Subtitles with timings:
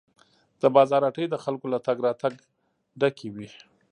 [0.61, 2.33] د بازار هټۍ د خلکو له تګ راتګ
[2.99, 3.49] ډکې وې.